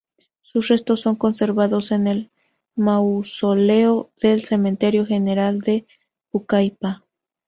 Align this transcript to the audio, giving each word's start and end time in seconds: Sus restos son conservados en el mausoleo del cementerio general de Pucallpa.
Sus 0.41 0.67
restos 0.69 0.99
son 1.01 1.15
conservados 1.15 1.91
en 1.91 2.07
el 2.07 2.31
mausoleo 2.75 4.09
del 4.19 4.43
cementerio 4.45 5.05
general 5.05 5.59
de 5.61 5.85
Pucallpa. 6.31 7.05